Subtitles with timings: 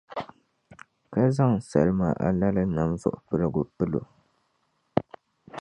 [1.13, 4.03] ka zaŋ salima alali nam zuɣupiligu pili o.